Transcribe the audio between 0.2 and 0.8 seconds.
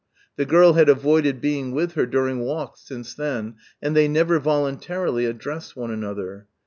The girl